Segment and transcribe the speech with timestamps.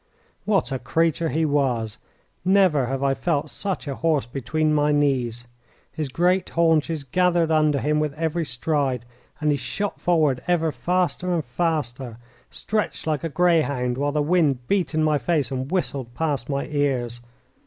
[0.45, 1.99] What a creature he was!
[2.43, 5.45] Never have I felt such a horse between my knees.
[5.91, 9.05] His great haunches gathered under him with every stride,
[9.39, 12.17] and he shot forward ever faster and faster,
[12.49, 16.65] stretched like a greyhound, while the wind beat in my face and whistled past my
[16.65, 17.21] ears.